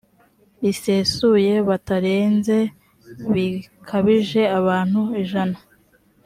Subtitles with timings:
[0.61, 2.57] rusesuye batarenze
[3.33, 5.57] bikabije abantu ijana